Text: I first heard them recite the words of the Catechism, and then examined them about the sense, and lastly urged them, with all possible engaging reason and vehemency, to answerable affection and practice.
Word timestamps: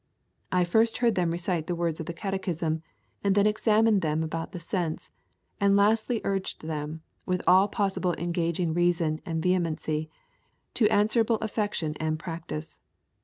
I 0.51 0.63
first 0.63 0.97
heard 0.97 1.13
them 1.13 1.29
recite 1.29 1.67
the 1.67 1.75
words 1.75 1.99
of 1.99 2.07
the 2.07 2.13
Catechism, 2.13 2.81
and 3.23 3.35
then 3.35 3.45
examined 3.45 4.01
them 4.01 4.23
about 4.23 4.51
the 4.51 4.59
sense, 4.59 5.11
and 5.59 5.75
lastly 5.75 6.21
urged 6.23 6.63
them, 6.65 7.03
with 7.27 7.43
all 7.45 7.67
possible 7.67 8.15
engaging 8.15 8.73
reason 8.73 9.21
and 9.27 9.43
vehemency, 9.43 10.09
to 10.73 10.89
answerable 10.89 11.35
affection 11.35 11.93
and 11.99 12.17
practice. 12.17 12.79